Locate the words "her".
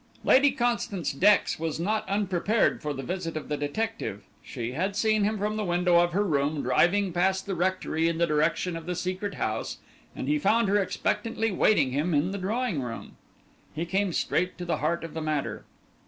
6.13-6.23, 10.69-10.79